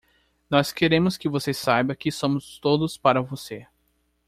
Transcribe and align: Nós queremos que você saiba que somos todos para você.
Nós 0.49 0.71
queremos 0.73 1.15
que 1.15 1.29
você 1.29 1.53
saiba 1.53 1.95
que 1.95 2.11
somos 2.11 2.57
todos 2.57 2.97
para 2.97 3.21
você. 3.21 3.67